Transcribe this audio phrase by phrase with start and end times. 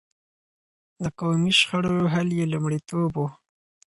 [1.03, 3.25] د قومي شخړو حل يې لومړيتوب و.